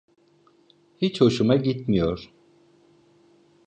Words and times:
Hiç 0.97 1.21
hoşuma 1.21 1.55
gitmiyor. 1.55 2.33